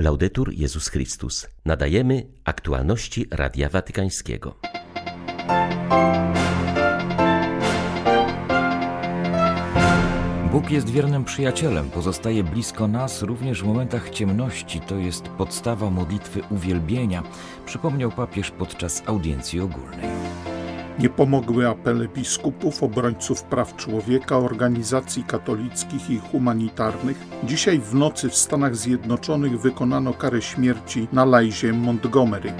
[0.00, 1.48] Laudetur Jezus Chrystus.
[1.64, 4.54] Nadajemy aktualności Radia Watykańskiego.
[10.52, 14.80] Bóg jest wiernym przyjacielem, pozostaje blisko nas również w momentach ciemności.
[14.80, 17.22] To jest podstawa modlitwy uwielbienia,
[17.66, 20.10] przypomniał papież podczas audiencji ogólnej.
[21.00, 27.26] Nie pomogły apele biskupów, obrońców praw człowieka, organizacji katolickich i humanitarnych.
[27.44, 32.52] Dzisiaj w nocy w Stanach Zjednoczonych wykonano karę śmierci na Lajzie Montgomery.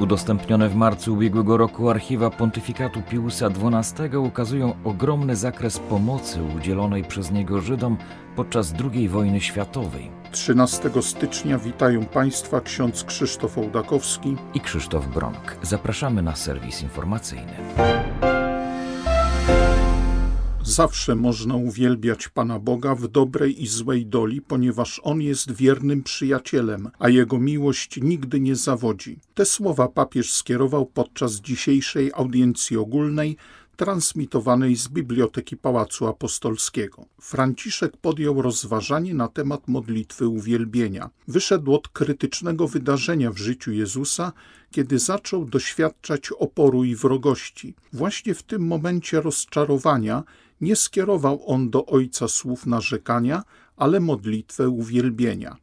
[0.00, 7.30] Udostępnione w marcu ubiegłego roku archiwa pontyfikatu Piusa XII ukazują ogromny zakres pomocy udzielonej przez
[7.30, 7.96] niego Żydom
[8.36, 10.10] podczas II wojny światowej.
[10.32, 15.56] 13 stycznia witają Państwa ksiądz Krzysztof Ołdakowski i Krzysztof Bronk.
[15.62, 17.52] Zapraszamy na serwis informacyjny.
[20.80, 26.90] Zawsze można uwielbiać Pana Boga w dobrej i złej doli, ponieważ On jest wiernym przyjacielem,
[26.98, 29.18] a Jego miłość nigdy nie zawodzi.
[29.34, 33.36] Te słowa papież skierował podczas dzisiejszej audiencji ogólnej
[33.76, 37.06] transmitowanej z Biblioteki Pałacu Apostolskiego.
[37.20, 41.10] Franciszek podjął rozważanie na temat modlitwy uwielbienia.
[41.28, 44.32] Wyszedł od krytycznego wydarzenia w życiu Jezusa,
[44.70, 47.74] kiedy zaczął doświadczać oporu i wrogości.
[47.92, 50.22] Właśnie w tym momencie rozczarowania
[50.60, 53.42] nie skierował on do Ojca słów narzekania,
[53.76, 55.56] ale modlitwę uwielbienia.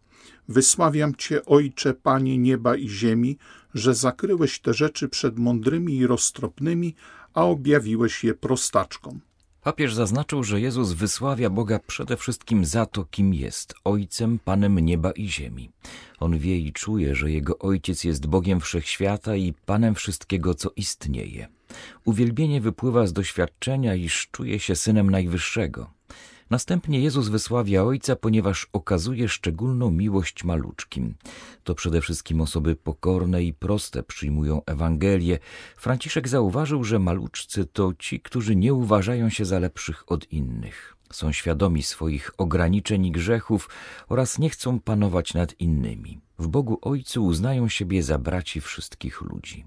[0.50, 3.38] Wysławiam Cię, Ojcze, Panie nieba i ziemi,
[3.74, 6.96] że zakryłeś te rzeczy przed mądrymi i roztropnymi,
[7.34, 9.20] a objawiłeś je prostaczkom.
[9.68, 15.12] Papież zaznaczył, że Jezus wysławia Boga przede wszystkim za to, kim jest Ojcem, Panem nieba
[15.12, 15.70] i ziemi.
[16.20, 21.48] On wie i czuje, że Jego Ojciec jest Bogiem wszechświata i Panem wszystkiego, co istnieje.
[22.06, 25.97] Uwielbienie wypływa z doświadczenia, iż czuje się synem Najwyższego.
[26.50, 31.16] Następnie Jezus wysławia Ojca, ponieważ okazuje szczególną miłość maluczkim.
[31.64, 35.40] To przede wszystkim osoby pokorne i proste przyjmują Ewangelię.
[35.78, 40.98] Franciszek zauważył, że maluczcy to ci, którzy nie uważają się za lepszych od innych.
[41.14, 43.70] Są świadomi swoich ograniczeń i grzechów
[44.10, 46.20] oraz nie chcą panować nad innymi.
[46.40, 49.66] W Bogu Ojcu uznają siebie za braci wszystkich ludzi.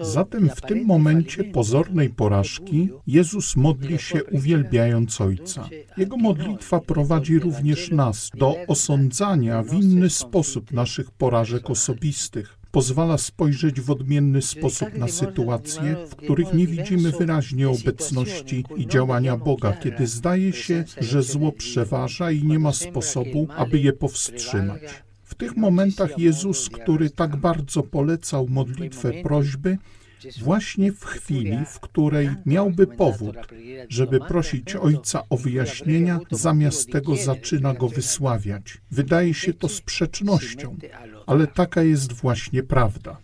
[0.00, 5.68] Zatem w tym momencie pozornej porażki Jezus modli się uwielbiając Ojca.
[5.96, 13.80] Jego modlitwa prowadzi również nas do osądzania w inny sposób naszych porażek osobistych pozwala spojrzeć
[13.80, 20.06] w odmienny sposób na sytuacje, w których nie widzimy wyraźnie obecności i działania Boga, kiedy
[20.06, 24.82] zdaje się, że zło przeważa i nie ma sposobu, aby je powstrzymać.
[25.34, 29.78] W tych momentach Jezus, który tak bardzo polecał modlitwę prośby,
[30.42, 33.36] właśnie w chwili, w której miałby powód,
[33.88, 38.78] żeby prosić Ojca o wyjaśnienia, zamiast tego zaczyna go wysławiać.
[38.90, 40.76] Wydaje się to sprzecznością,
[41.26, 43.16] ale taka jest właśnie prawda.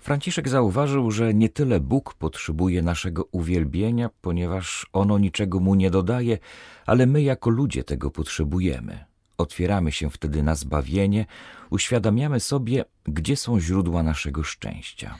[0.00, 6.38] Franciszek zauważył, że nie tyle Bóg potrzebuje naszego uwielbienia, ponieważ ono niczego mu nie dodaje,
[6.86, 9.04] ale my jako ludzie tego potrzebujemy.
[9.38, 11.26] Otwieramy się wtedy na zbawienie,
[11.70, 15.18] uświadamiamy sobie, gdzie są źródła naszego szczęścia.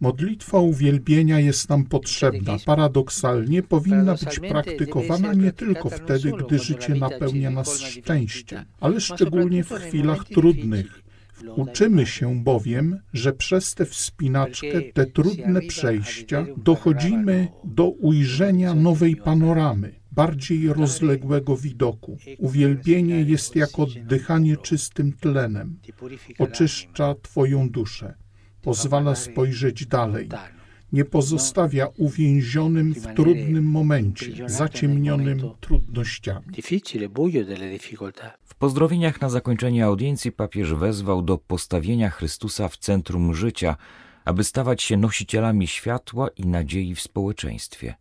[0.00, 2.56] Modlitwa uwielbienia jest nam potrzebna.
[2.66, 9.70] Paradoksalnie powinna być praktykowana nie tylko wtedy, gdy życie napełnia nas szczęściem, ale szczególnie w
[9.70, 11.09] chwilach trudnych.
[11.56, 20.00] Uczymy się bowiem, że przez tę wspinaczkę, te trudne przejścia, dochodzimy do ujrzenia nowej panoramy
[20.12, 22.18] bardziej rozległego widoku.
[22.38, 25.78] Uwielbienie jest jak oddychanie czystym tlenem.
[26.38, 28.14] Oczyszcza Twoją duszę.
[28.62, 30.28] Pozwala spojrzeć dalej.
[30.92, 36.46] Nie pozostawia uwięzionym w trudnym momencie, zaciemnionym trudnościami.
[38.44, 43.76] W pozdrowieniach na zakończenie audiencji papież wezwał do postawienia Chrystusa w centrum życia,
[44.24, 47.94] aby stawać się nosicielami światła i nadziei w społeczeństwie.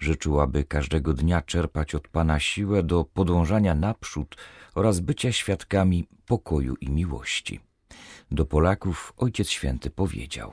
[0.00, 4.36] Życzył, aby każdego dnia czerpać od Pana siłę do podążania naprzód
[4.74, 7.60] oraz bycia świadkami pokoju i miłości.
[8.34, 10.52] Do Polaków Ojciec Święty powiedział: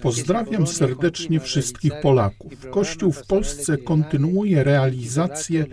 [0.00, 2.70] Pozdrawiam serdecznie wszystkich Polaków.
[2.70, 5.66] Kościół w Polsce kontynuuje realizację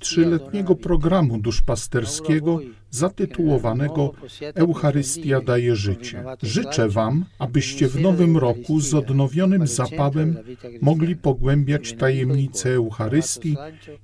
[0.00, 2.60] trzyletniego programu duszpasterskiego
[2.90, 4.12] zatytułowanego
[4.54, 6.24] Eucharystia daje życie.
[6.42, 10.36] Życzę Wam, abyście w nowym roku z odnowionym zapałem
[10.80, 13.56] mogli pogłębiać tajemnicę Eucharystii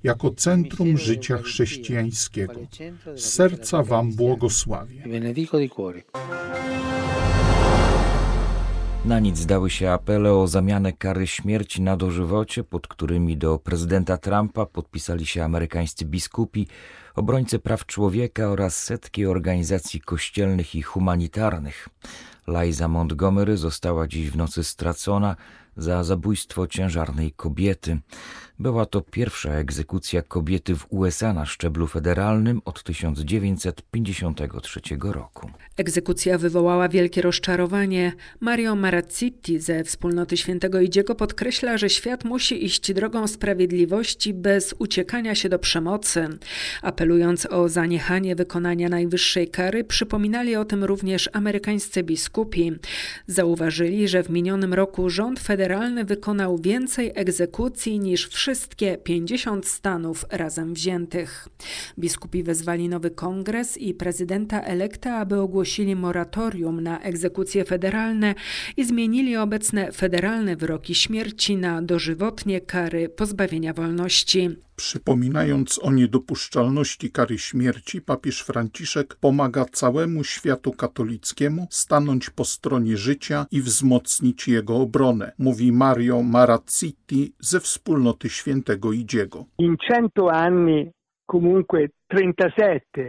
[0.03, 2.61] jako centrum życia chrześcijańskiego.
[3.15, 5.03] Z serca Wam błogosławię.
[9.05, 14.17] Na nic zdały się apele o zamianę kary śmierci na dożywocie, pod którymi do prezydenta
[14.17, 16.67] Trumpa podpisali się amerykańscy biskupi,
[17.15, 21.89] obrońcy praw człowieka oraz setki organizacji kościelnych i humanitarnych.
[22.47, 25.35] Liza Montgomery została dziś w nocy stracona
[25.77, 27.99] za zabójstwo ciężarnej kobiety.
[28.61, 35.49] Była to pierwsza egzekucja kobiety w USA na szczeblu federalnym od 1953 roku.
[35.77, 38.13] Egzekucja wywołała wielkie rozczarowanie.
[38.39, 45.35] Mario Marazziti ze wspólnoty Świętego Idziego podkreśla, że świat musi iść drogą sprawiedliwości bez uciekania
[45.35, 46.27] się do przemocy.
[46.81, 52.71] Apelując o zaniechanie wykonania najwyższej kary, przypominali o tym również amerykańscy biskupi.
[53.27, 60.25] Zauważyli, że w minionym roku rząd federalny wykonał więcej egzekucji niż wszystkie wszystkie 50 stanów
[60.29, 61.47] razem wziętych.
[61.99, 68.35] Biskupi wezwali nowy kongres i prezydenta elekta, aby ogłosili moratorium na egzekucje federalne
[68.77, 74.49] i zmienili obecne federalne wyroki śmierci na dożywotnie kary pozbawienia wolności.
[74.75, 83.45] Przypominając o niedopuszczalności kary śmierci, papież Franciszek pomaga całemu światu katolickiemu stanąć po stronie życia
[83.51, 89.45] i wzmocnić jego obronę, mówi Mario Marazziti ze wspólnoty świętego Idziego.
[89.57, 90.91] In cento anni
[91.31, 91.87] comunque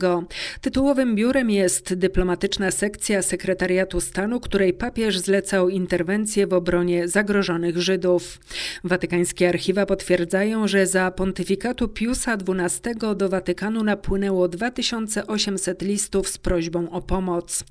[0.60, 8.38] Tytułowym biurem jest dyplomatyczna sekcja sekretariatu stanu, której papież zlecał interwencję w obronie zagrożonych Żydów.
[8.84, 16.90] Watykańskie archiwa potwierdzają, że za pontyfikatu Piusa XII do Watykanu napłynęło 2800 listów z prośbą
[16.90, 17.64] o pomoc.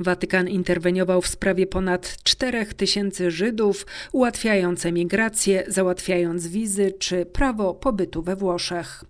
[0.00, 8.36] Watykan interweniował w sprawie ponad 4000 Żydów, ułatwiając emigrację, załatwiając wizy czy prawo pobytu we
[8.36, 9.04] Włoszech.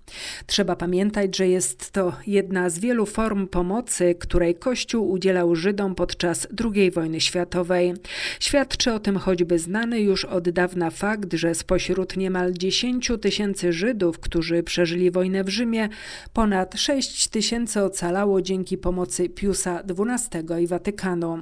[0.47, 6.47] Trzeba pamiętać, że jest to jedna z wielu form pomocy, której Kościół udzielał Żydom podczas
[6.75, 7.95] II wojny światowej.
[8.41, 14.19] Świadczy o tym choćby znany już od dawna fakt, że spośród niemal 10 tysięcy Żydów,
[14.19, 15.89] którzy przeżyli wojnę w Rzymie,
[16.33, 21.39] ponad 6 tysięcy ocalało dzięki pomocy Piusa XII i Watykanu.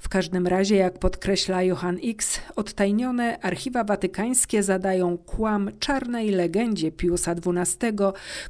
[0.00, 6.92] W każdym razie, jak podkreśla Johann X, od Odtajnione archiwa watykańskie zadają kłam czarnej legendzie
[6.92, 7.92] Piusa XII,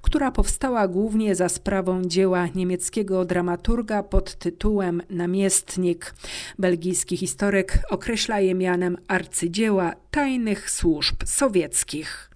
[0.02, 6.14] która powstała głównie za sprawą dzieła niemieckiego dramaturga pod tytułem Namiestnik.
[6.58, 12.30] Belgijski historyk określa je mianem arcydzieła tajnych służb sowieckich.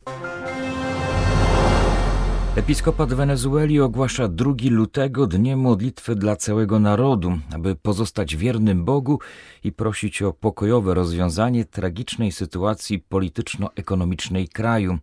[2.56, 9.18] Episkopat Wenezueli ogłasza 2 lutego dniem modlitwy dla całego narodu, aby pozostać wiernym Bogu
[9.64, 14.98] i prosić o pokojowe rozwiązanie tragicznej sytuacji polityczno-ekonomicznej kraju.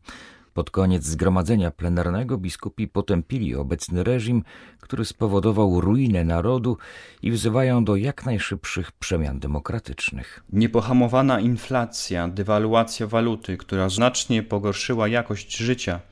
[0.54, 4.44] Pod koniec zgromadzenia plenarnego biskupi potępili obecny reżim,
[4.80, 6.78] który spowodował ruinę narodu
[7.22, 10.44] i wzywają do jak najszybszych przemian demokratycznych.
[10.54, 16.00] Niepohamowana inflacja, dewaluacja waluty, która znacznie pogorszyła jakość życia–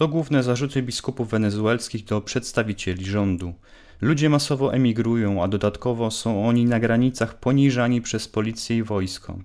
[0.00, 3.54] to główne zarzuty biskupów wenezuelskich do przedstawicieli rządu.
[4.00, 9.38] Ludzie masowo emigrują, a dodatkowo są oni na granicach poniżani przez policję i wojsko.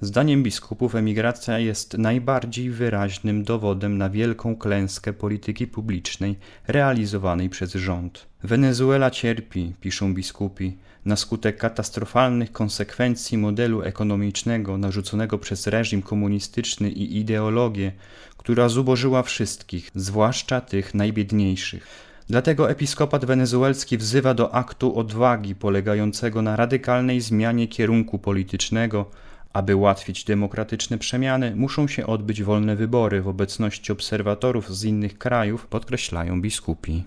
[0.00, 6.38] Zdaniem biskupów emigracja jest najbardziej wyraźnym dowodem na wielką klęskę polityki publicznej
[6.68, 8.26] realizowanej przez rząd.
[8.42, 10.76] Wenezuela cierpi, piszą biskupi.
[11.04, 17.92] Na skutek katastrofalnych konsekwencji modelu ekonomicznego narzuconego przez reżim komunistyczny i ideologię,
[18.36, 21.86] która zubożyła wszystkich, zwłaszcza tych najbiedniejszych.
[22.28, 29.10] Dlatego episkopat wenezuelski wzywa do aktu odwagi polegającego na radykalnej zmianie kierunku politycznego,
[29.52, 35.66] aby ułatwić demokratyczne przemiany, muszą się odbyć wolne wybory w obecności obserwatorów z innych krajów,
[35.66, 37.04] podkreślają biskupi.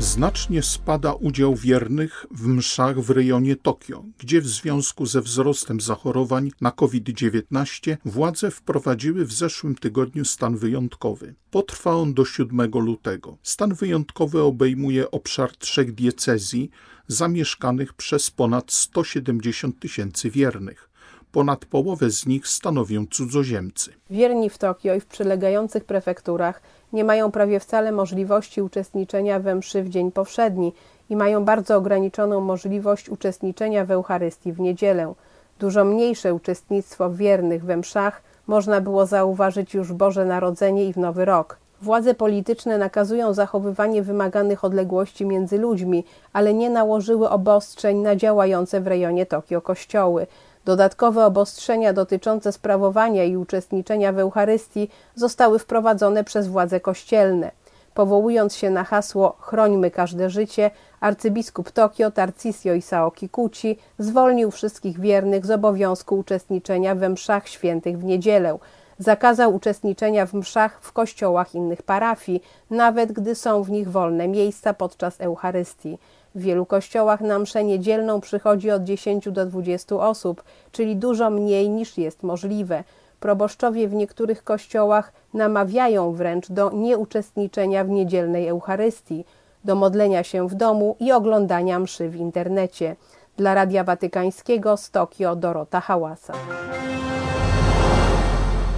[0.00, 6.50] Znacznie spada udział wiernych w mszach w rejonie Tokio, gdzie w związku ze wzrostem zachorowań
[6.60, 11.34] na COVID-19 władze wprowadziły w zeszłym tygodniu stan wyjątkowy.
[11.50, 13.36] Potrwa on do 7 lutego.
[13.42, 16.70] Stan wyjątkowy obejmuje obszar trzech diecezji
[17.06, 20.88] zamieszkanych przez ponad 170 tysięcy wiernych
[21.32, 23.92] ponad połowę z nich stanowią cudzoziemcy.
[24.10, 26.62] Wierni w Tokio i w przylegających prefekturach
[26.92, 30.72] nie mają prawie wcale możliwości uczestniczenia we mszy w dzień powszedni
[31.10, 35.14] i mają bardzo ograniczoną możliwość uczestniczenia w Eucharystii w niedzielę.
[35.58, 40.96] Dużo mniejsze uczestnictwo wiernych we mszach można było zauważyć już w Boże Narodzenie i w
[40.96, 41.58] Nowy Rok.
[41.82, 48.86] Władze polityczne nakazują zachowywanie wymaganych odległości między ludźmi, ale nie nałożyły obostrzeń na działające w
[48.86, 50.26] rejonie Tokio kościoły.
[50.68, 57.50] Dodatkowe obostrzenia dotyczące sprawowania i uczestniczenia w Eucharystii zostały wprowadzone przez władze kościelne.
[57.94, 60.70] Powołując się na hasło Chrońmy każde życie,
[61.00, 68.04] arcybiskup Tokio Tarcisio Isao Kikuchi zwolnił wszystkich wiernych z obowiązku uczestniczenia we mszach świętych w
[68.04, 68.58] niedzielę.
[68.98, 74.74] Zakazał uczestniczenia w mszach w kościołach innych parafii, nawet gdy są w nich wolne miejsca
[74.74, 75.98] podczas Eucharystii.
[76.38, 80.42] W wielu kościołach na mszę niedzielną przychodzi od 10 do 20 osób,
[80.72, 82.84] czyli dużo mniej niż jest możliwe.
[83.20, 89.24] Proboszczowie w niektórych kościołach namawiają wręcz do nieuczestniczenia w niedzielnej Eucharystii,
[89.64, 92.96] do modlenia się w domu i oglądania mszy w internecie.
[93.36, 96.32] Dla Radia Watykańskiego z Tokio Dorota Hałasa.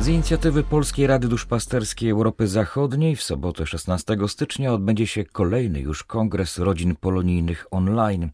[0.01, 6.05] Z inicjatywy Polskiej Rady Duszpasterskiej Europy Zachodniej w sobotę 16 stycznia odbędzie się kolejny już
[6.05, 8.31] Kongres Rodzin Polonijnych online.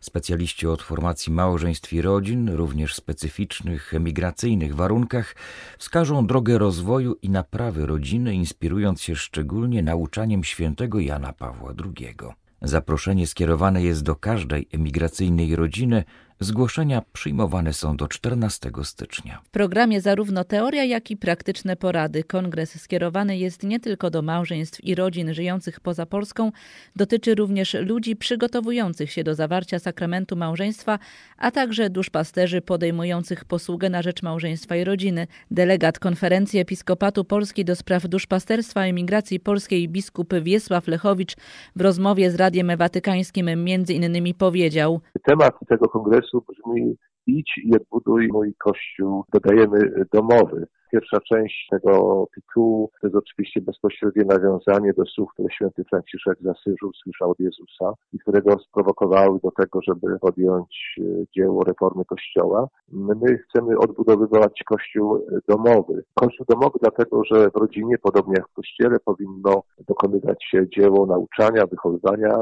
[0.00, 5.36] Specjaliści od formacji małżeństw i rodzin, również specyficznych emigracyjnych warunkach,
[5.78, 12.16] wskażą drogę rozwoju i naprawy rodziny, inspirując się szczególnie nauczaniem świętego Jana Pawła II.
[12.62, 16.04] Zaproszenie skierowane jest do każdej emigracyjnej rodziny,
[16.40, 19.40] Zgłoszenia przyjmowane są do 14 stycznia.
[19.44, 22.24] W programie zarówno teoria, jak i praktyczne porady.
[22.24, 26.52] Kongres skierowany jest nie tylko do małżeństw i rodzin żyjących poza Polską,
[26.96, 30.98] dotyczy również ludzi przygotowujących się do zawarcia sakramentu małżeństwa,
[31.38, 35.26] a także duszpasterzy podejmujących posługę na rzecz małżeństwa i rodziny.
[35.50, 41.36] Delegat Konferencji Episkopatu Polski do spraw duszpasterstwa i emigracji polskiej biskup Wiesław Lechowicz
[41.76, 47.76] w rozmowie z Radiem Watykańskim między innymi powiedział: Temat tego kongresu pomysł brzmi idź i
[47.76, 50.66] odbuduj mój kościół, dodajemy domowy.
[50.92, 56.46] Pierwsza część tego tytułu to jest oczywiście bezpośrednie nawiązanie do słów, które święty Franciszek z
[56.46, 61.02] Asyżu słyszał od Jezusa i które go sprowokowały do tego, żeby podjąć e,
[61.36, 62.68] dzieło reformy Kościoła.
[62.92, 66.04] My chcemy odbudowywać Kościół domowy.
[66.14, 71.66] Kościół domowy dlatego, że w rodzinie, podobnie jak w Kościele, powinno dokonywać się dzieło nauczania,
[71.66, 72.38] wychowywania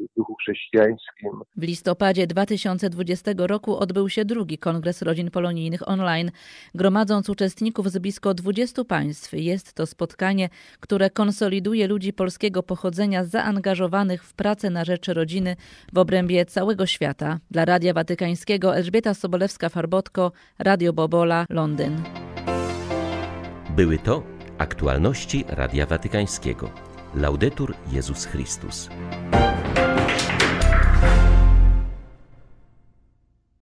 [0.00, 1.30] w duchu chrześcijańskim.
[1.56, 6.30] W listopadzie 2020 roku odbył się drugi Kongres Rodzin Polonijnych online,
[6.74, 9.32] gromadząc uczestników z blisko 20 państw.
[9.32, 10.48] Jest to spotkanie,
[10.80, 15.56] które konsoliduje ludzi polskiego pochodzenia zaangażowanych w pracę na rzecz rodziny
[15.92, 17.38] w obrębie całego świata.
[17.50, 22.02] Dla Radia Watykańskiego Elżbieta Sobolewska-Farbotko, Radio Bobola, Londyn.
[23.76, 24.22] Były to
[24.58, 26.70] aktualności Radia Watykańskiego.
[27.14, 28.88] Laudetur Jezus Chrystus.